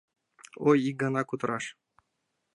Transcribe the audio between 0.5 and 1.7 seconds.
Ой, ик гана кутыраш!